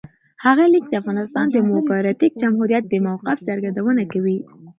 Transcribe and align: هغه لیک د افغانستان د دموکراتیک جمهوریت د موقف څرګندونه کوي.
هغه 0.45 0.63
لیک 0.73 0.85
د 0.89 0.93
افغانستان 1.01 1.45
د 1.49 1.55
دموکراتیک 1.61 2.31
جمهوریت 2.41 2.83
د 2.87 2.93
موقف 3.05 3.37
څرګندونه 3.47 4.01
کوي. 4.11 4.39